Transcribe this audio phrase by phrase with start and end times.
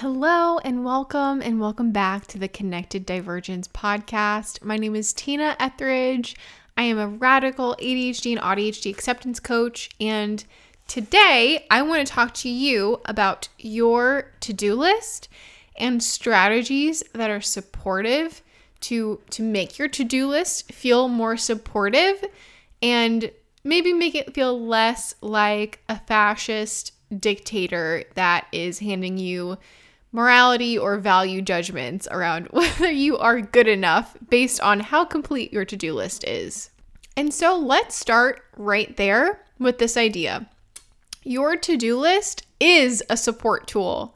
[0.00, 4.62] Hello and welcome and welcome back to the Connected Divergence podcast.
[4.62, 6.36] My name is Tina Etheridge.
[6.76, 10.44] I am a radical ADHD and ADHD acceptance coach and
[10.86, 15.28] today I want to talk to you about your to-do list
[15.76, 18.40] and strategies that are supportive
[18.82, 22.24] to to make your to-do list feel more supportive
[22.80, 23.32] and
[23.64, 29.58] maybe make it feel less like a fascist dictator that is handing you
[30.12, 35.64] morality or value judgments around whether you are good enough based on how complete your
[35.64, 36.70] to do list is.
[37.16, 40.48] And so let's start right there with this idea.
[41.24, 44.14] Your to do list is a support tool.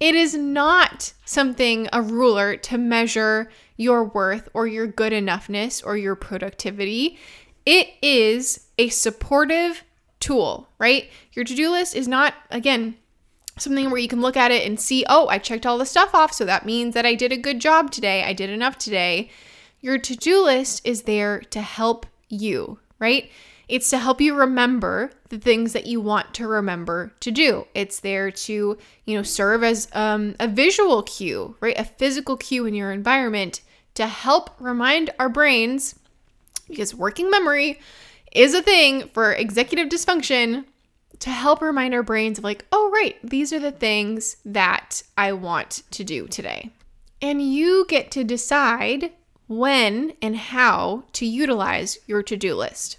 [0.00, 5.96] It is not something, a ruler to measure your worth or your good enoughness or
[5.96, 7.18] your productivity.
[7.66, 9.84] It is a supportive
[10.20, 11.10] tool, right?
[11.32, 12.96] Your to do list is not, again,
[13.62, 16.14] something where you can look at it and see, oh, I checked all the stuff
[16.14, 16.32] off.
[16.32, 18.24] So that means that I did a good job today.
[18.24, 19.30] I did enough today.
[19.80, 23.30] Your to do list is there to help you, right?
[23.68, 27.66] It's to help you remember the things that you want to remember to do.
[27.74, 31.78] It's there to, you know, serve as um, a visual cue, right?
[31.78, 33.60] A physical cue in your environment
[33.94, 35.96] to help remind our brains,
[36.66, 37.78] because working memory
[38.32, 40.64] is a thing for executive dysfunction
[41.20, 45.32] to help remind our brains of like, oh, right, these are the things that I
[45.32, 46.70] want to do today.
[47.20, 49.12] And you get to decide
[49.48, 52.98] when and how to utilize your to do list.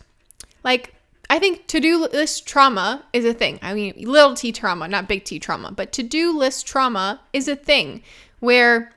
[0.64, 0.94] Like,
[1.30, 3.59] I think to do list trauma is a thing.
[3.62, 7.47] I mean, little t trauma, not big T trauma, but to do list trauma is
[7.47, 8.02] a thing
[8.40, 8.92] where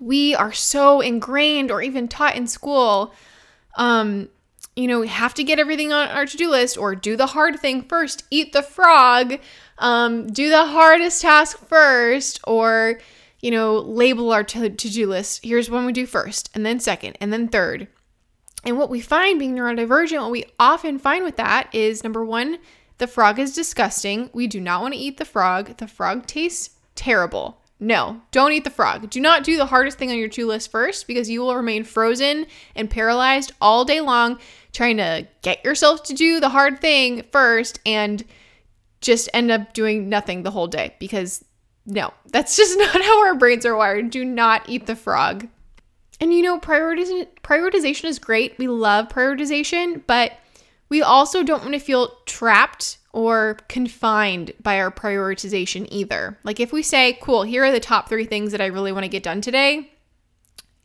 [0.00, 3.12] we are so ingrained or even taught in school
[3.76, 4.28] um,
[4.76, 7.26] you know, we have to get everything on our to do list or do the
[7.26, 9.38] hard thing first, eat the frog,
[9.78, 13.00] um, do the hardest task first, or,
[13.40, 15.44] you know, label our to do list.
[15.44, 17.88] Here's one we do first, and then second, and then third.
[18.64, 22.58] And what we find being neurodivergent, what we often find with that is number one,
[22.98, 24.30] the frog is disgusting.
[24.32, 25.76] We do not want to eat the frog.
[25.76, 27.60] The frog tastes terrible.
[27.84, 29.10] No, don't eat the frog.
[29.10, 31.84] Do not do the hardest thing on your to list first because you will remain
[31.84, 34.38] frozen and paralyzed all day long
[34.72, 38.24] trying to get yourself to do the hard thing first and
[39.02, 41.44] just end up doing nothing the whole day because
[41.84, 44.08] no, that's just not how our brains are wired.
[44.08, 45.46] Do not eat the frog.
[46.20, 48.56] And you know, prioritization prioritization is great.
[48.56, 50.32] We love prioritization, but
[50.94, 56.38] we also don't want to feel trapped or confined by our prioritization either.
[56.44, 59.02] Like if we say, "Cool, here are the top 3 things that I really want
[59.02, 59.90] to get done today."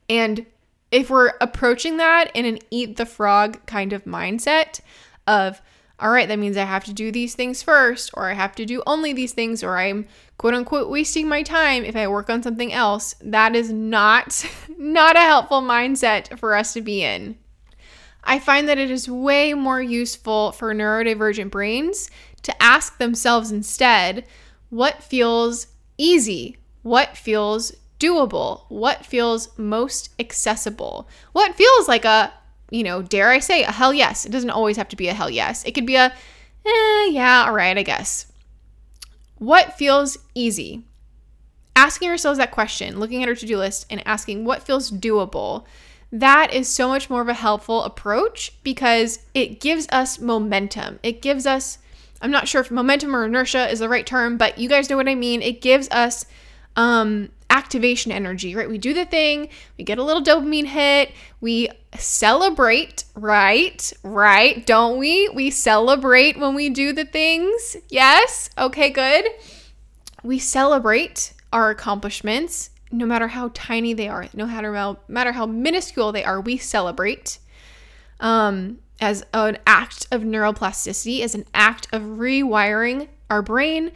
[0.09, 0.47] And
[0.89, 4.79] if we're approaching that in an eat the frog kind of mindset
[5.27, 5.61] of,
[5.99, 8.65] all right, that means I have to do these things first, or I have to
[8.65, 10.07] do only these things, or I'm
[10.39, 14.43] quote unquote wasting my time if I work on something else, that is not
[14.75, 17.37] not a helpful mindset for us to be in.
[18.23, 22.09] I find that it is way more useful for neurodivergent brains
[22.43, 24.25] to ask themselves instead
[24.69, 28.63] what feels easy, what feels doable?
[28.69, 31.07] What feels most accessible?
[31.33, 32.33] What feels like a,
[32.71, 34.25] you know, dare I say, a hell yes?
[34.25, 35.63] It doesn't always have to be a hell yes.
[35.65, 36.13] It could be a,
[36.65, 38.31] eh, yeah, all right, I guess.
[39.37, 40.85] What feels easy?
[41.75, 45.65] Asking ourselves that question, looking at our to do list and asking what feels doable,
[46.11, 50.99] that is so much more of a helpful approach because it gives us momentum.
[51.03, 51.77] It gives us,
[52.21, 54.97] I'm not sure if momentum or inertia is the right term, but you guys know
[54.97, 55.41] what I mean.
[55.41, 56.25] It gives us
[56.75, 58.69] um, activation energy, right?
[58.69, 61.11] We do the thing, we get a little dopamine hit,
[61.41, 63.91] we celebrate, right?
[64.03, 64.65] Right?
[64.65, 65.29] Don't we?
[65.29, 67.77] We celebrate when we do the things.
[67.89, 68.49] Yes?
[68.57, 69.25] Okay, good.
[70.23, 76.23] We celebrate our accomplishments no matter how tiny they are, no matter how, minuscule they
[76.23, 77.39] are, we celebrate
[78.19, 83.91] um, as an act of neuroplasticity, as an act of rewiring our brain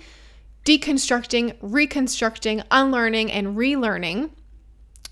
[0.66, 4.30] deconstructing, reconstructing, unlearning, and relearning.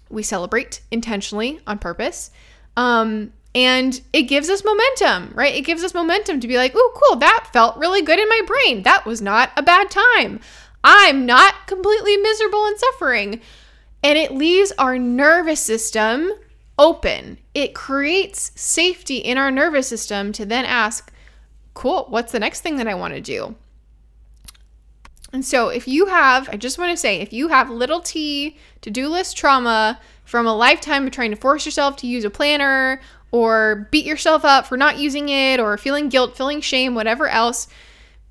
[0.09, 2.31] We celebrate intentionally on purpose.
[2.77, 5.53] Um, and it gives us momentum, right?
[5.53, 8.41] It gives us momentum to be like, oh, cool, that felt really good in my
[8.47, 8.83] brain.
[8.83, 10.39] That was not a bad time.
[10.83, 13.41] I'm not completely miserable and suffering.
[14.03, 16.31] And it leaves our nervous system
[16.77, 17.37] open.
[17.53, 21.11] It creates safety in our nervous system to then ask,
[21.73, 23.55] cool, what's the next thing that I want to do?
[25.33, 28.57] And so, if you have, I just want to say, if you have little t
[28.81, 32.29] to do list trauma from a lifetime of trying to force yourself to use a
[32.29, 32.99] planner
[33.31, 37.67] or beat yourself up for not using it or feeling guilt, feeling shame, whatever else,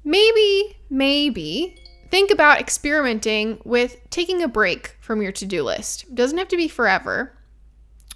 [0.04, 1.76] maybe, maybe
[2.10, 6.04] think about experimenting with taking a break from your to do list.
[6.04, 7.32] It doesn't have to be forever.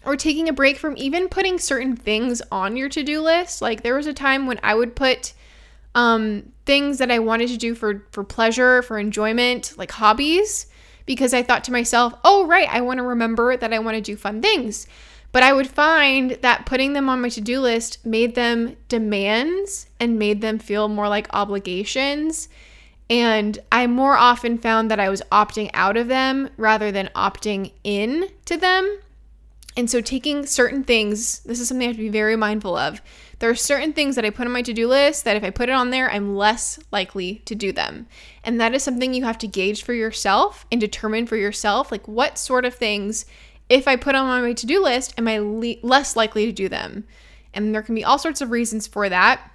[0.05, 3.63] Or taking a break from even putting certain things on your to do list.
[3.63, 5.33] Like there was a time when I would put
[5.95, 10.67] um, things that I wanted to do for, for pleasure, for enjoyment, like hobbies,
[11.07, 14.01] because I thought to myself, oh, right, I want to remember that I want to
[14.01, 14.87] do fun things.
[15.33, 19.87] But I would find that putting them on my to do list made them demands
[19.99, 22.49] and made them feel more like obligations.
[23.11, 27.73] And I more often found that I was opting out of them rather than opting
[27.85, 28.99] in to them.
[29.77, 33.03] And so, taking certain things, this is something I have to be very mindful of.
[33.41, 35.51] There are certain things that I put on my to do list that if I
[35.51, 38.07] put it on there, I'm less likely to do them.
[38.45, 42.07] And that is something you have to gauge for yourself and determine for yourself like
[42.07, 43.27] what sort of things
[43.69, 46.69] if I put on my to do list, am I le- less likely to do
[46.69, 47.05] them?
[47.53, 49.51] And there can be all sorts of reasons for that.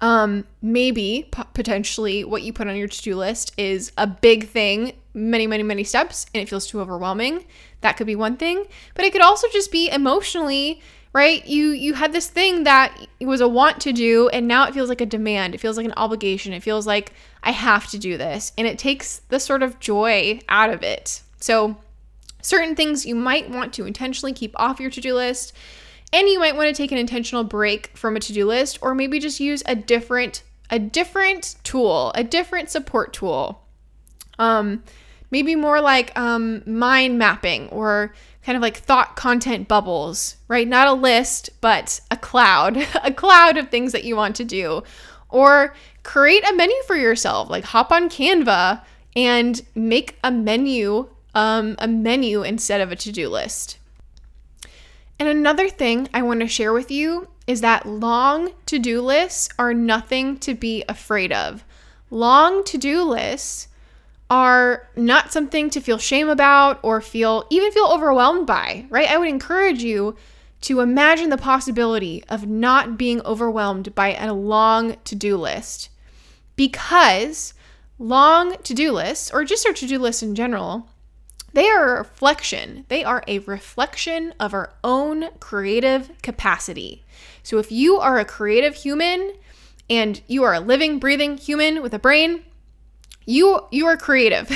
[0.00, 4.48] Um, maybe p- potentially what you put on your to do list is a big
[4.48, 7.46] thing, many, many, many steps, and it feels too overwhelming.
[7.80, 8.66] That could be one thing.
[8.94, 10.80] But it could also just be emotionally
[11.12, 14.74] right you you had this thing that was a want to do and now it
[14.74, 17.12] feels like a demand it feels like an obligation it feels like
[17.42, 21.22] i have to do this and it takes the sort of joy out of it
[21.40, 21.76] so
[22.46, 25.52] certain things you might want to intentionally keep off your to do list.
[26.12, 28.94] And you might want to take an intentional break from a to do list or
[28.94, 33.62] maybe just use a different a different tool, a different support tool.
[34.38, 34.82] Um,
[35.30, 38.12] maybe more like um, mind mapping or
[38.44, 40.66] kind of like thought content bubbles, right?
[40.66, 44.82] Not a list, but a cloud, a cloud of things that you want to do.
[45.28, 48.82] Or create a menu for yourself, like hop on Canva
[49.14, 53.78] and make a menu um, a menu instead of a to do list.
[55.18, 59.48] And another thing I want to share with you is that long to do lists
[59.58, 61.64] are nothing to be afraid of.
[62.10, 63.68] Long to do lists
[64.28, 69.08] are not something to feel shame about or feel even feel overwhelmed by, right?
[69.08, 70.16] I would encourage you
[70.62, 75.90] to imagine the possibility of not being overwhelmed by a long to do list
[76.56, 77.54] because
[77.98, 80.88] long to do lists, or just our to do lists in general,
[81.56, 82.84] they are a reflection.
[82.88, 87.02] They are a reflection of our own creative capacity.
[87.42, 89.32] So if you are a creative human
[89.88, 92.44] and you are a living, breathing human with a brain,
[93.24, 94.50] you you are creative.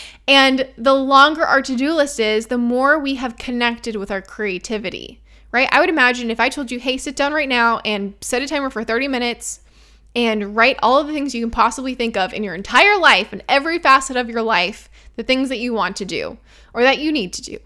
[0.28, 5.20] and the longer our to-do list is, the more we have connected with our creativity.
[5.50, 5.68] Right?
[5.72, 8.46] I would imagine if I told you, "Hey, sit down right now and set a
[8.46, 9.58] timer for 30 minutes."
[10.14, 13.30] and write all of the things you can possibly think of in your entire life
[13.30, 14.88] and every facet of your life
[15.18, 16.38] the things that you want to do
[16.72, 17.58] or that you need to do.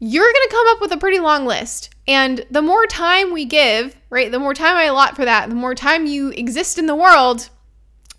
[0.00, 1.90] You're going to come up with a pretty long list.
[2.08, 5.54] And the more time we give, right, the more time I allot for that, the
[5.54, 7.50] more time you exist in the world,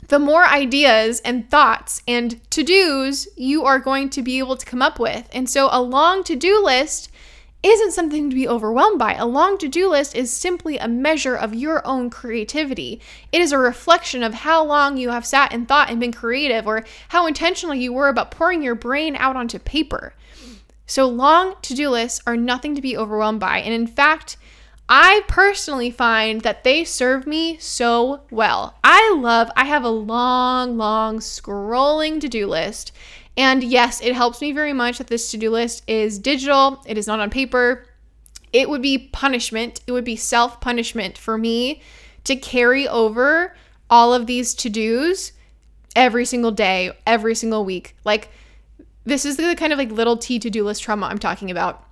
[0.07, 4.65] the more ideas and thoughts and to dos you are going to be able to
[4.65, 5.27] come up with.
[5.33, 7.09] And so a long to do list
[7.65, 9.15] isn't something to be overwhelmed by.
[9.15, 13.01] A long to do list is simply a measure of your own creativity.
[13.31, 16.67] It is a reflection of how long you have sat and thought and been creative,
[16.67, 20.13] or how intentional you were about pouring your brain out onto paper.
[20.85, 23.59] So, long to do lists are nothing to be overwhelmed by.
[23.59, 24.37] And in fact,
[24.87, 28.77] I personally find that they serve me so well.
[28.83, 32.91] I love, I have a long, long scrolling to do list
[33.37, 36.97] and yes, it helps me very much that this to do list is digital, it
[36.97, 37.85] is not on paper.
[38.53, 41.81] It would be punishment, it would be self punishment for me
[42.23, 43.55] to carry over
[43.89, 45.33] all of these to dos
[45.95, 47.95] every single day, every single week.
[48.03, 48.29] Like,
[49.03, 51.83] this is the kind of like little T to do list trauma I'm talking about.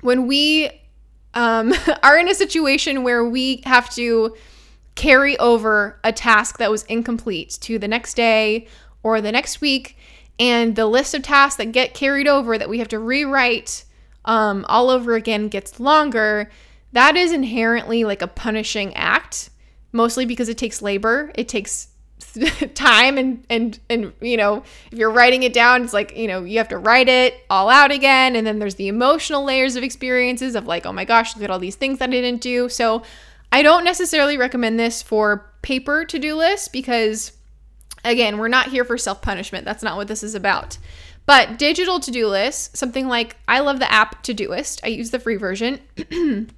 [0.00, 0.70] When we
[1.34, 1.72] um,
[2.02, 4.36] are in a situation where we have to
[4.94, 8.66] carry over a task that was incomplete to the next day
[9.02, 9.96] or the next week,
[10.42, 13.84] and the list of tasks that get carried over that we have to rewrite
[14.24, 16.50] um, all over again gets longer,
[16.90, 19.50] that is inherently like a punishing act,
[19.92, 21.30] mostly because it takes labor.
[21.36, 21.90] It takes
[22.74, 26.44] time and and and you know if you're writing it down it's like you know
[26.44, 28.34] you have to write it all out again.
[28.34, 31.50] And then there's the emotional layers of experiences of like oh my gosh look at
[31.52, 32.68] all these things that i didn't do.
[32.68, 33.04] So
[33.52, 37.30] i don't necessarily recommend this for paper to-do lists because
[38.04, 39.64] Again, we're not here for self punishment.
[39.64, 40.78] That's not what this is about.
[41.24, 44.80] But digital to do lists, something like I love the app Todoist.
[44.82, 45.80] I use the free version.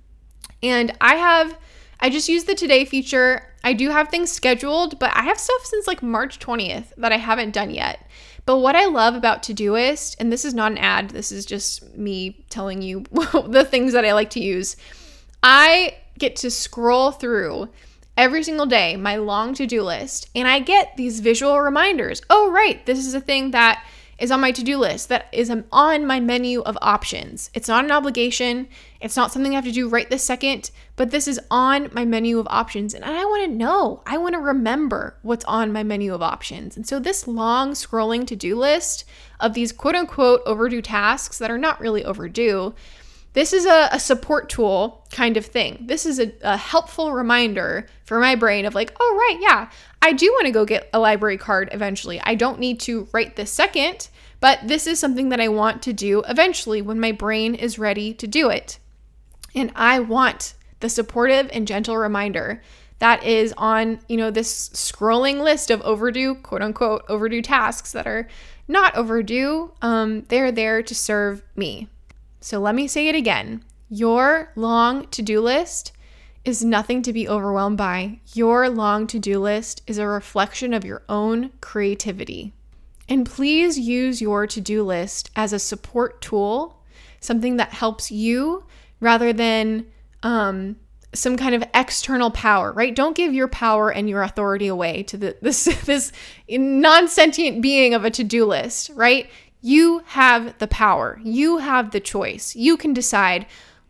[0.62, 1.58] and I have,
[2.00, 3.52] I just use the today feature.
[3.62, 7.18] I do have things scheduled, but I have stuff since like March 20th that I
[7.18, 8.08] haven't done yet.
[8.46, 11.94] But what I love about Todoist, and this is not an ad, this is just
[11.96, 13.00] me telling you
[13.48, 14.76] the things that I like to use.
[15.42, 17.68] I get to scroll through
[18.16, 22.22] every single day my long to do list and I get these visual reminders.
[22.30, 23.84] Oh, right, this is a thing that
[24.18, 27.50] is on my to do list, that is on my menu of options.
[27.52, 28.68] It's not an obligation,
[29.00, 32.04] it's not something I have to do right this second, but this is on my
[32.04, 32.94] menu of options.
[32.94, 36.76] And I want to know, I want to remember what's on my menu of options.
[36.76, 39.04] And so, this long scrolling to do list
[39.40, 42.74] of these quote unquote overdue tasks that are not really overdue
[43.34, 45.84] this is a, a, support tool kind of thing.
[45.86, 50.12] This is a, a, helpful reminder for my brain of like, oh, right, yeah, I
[50.12, 52.20] do want to go get a library card eventually.
[52.20, 54.08] I don't need to right this second,
[54.40, 58.14] but this is something that I want to do eventually when my brain is ready
[58.14, 58.78] to do it.
[59.54, 62.62] And I want the supportive and gentle reminder
[63.00, 68.06] that is on, you know, this scrolling list of overdue, quote unquote, overdue tasks that
[68.06, 68.28] are
[68.68, 69.72] not overdue.
[69.82, 71.88] Um, they're there to serve me.
[72.44, 73.64] So let me say it again.
[73.88, 75.92] Your long to do list
[76.44, 78.20] is nothing to be overwhelmed by.
[78.34, 82.52] Your long to do list is a reflection of your own creativity.
[83.08, 86.82] And please use your to do list as a support tool,
[87.18, 88.66] something that helps you
[89.00, 89.86] rather than
[90.22, 90.76] um,
[91.14, 92.94] some kind of external power, right?
[92.94, 96.12] Don't give your power and your authority away to the, this this
[96.48, 99.30] non-sentient being of a to-do list, right?
[99.66, 102.54] You have the power, you have the choice.
[102.54, 103.46] You can decide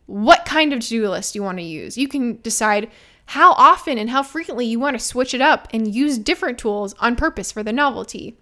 [0.07, 1.99] what kind of to do list you want to use.
[1.99, 2.93] You can decide
[3.27, 6.95] how often and how frequently you want to switch it up and use different tools
[7.01, 8.39] on purpose for the novelty.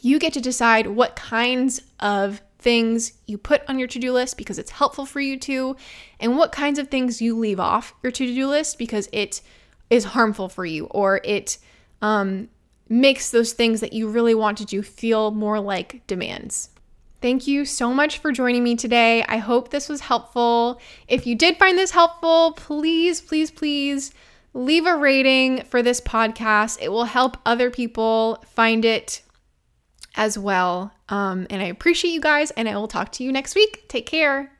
[0.00, 4.36] You get to decide what kinds of things you put on your to do list
[4.36, 5.74] because it's helpful for you to,
[6.20, 9.40] and what kinds of things you leave off your to do list because it
[9.90, 11.58] is harmful for you or it
[12.00, 12.48] um,
[12.90, 16.68] makes those things that you really want to do feel more like demands.
[17.22, 19.24] Thank you so much for joining me today.
[19.28, 20.80] I hope this was helpful.
[21.06, 24.12] If you did find this helpful, please, please, please
[24.52, 26.78] leave a rating for this podcast.
[26.80, 29.22] It will help other people find it
[30.16, 30.92] as well.
[31.08, 33.84] Um, and I appreciate you guys, and I will talk to you next week.
[33.88, 34.50] Take care.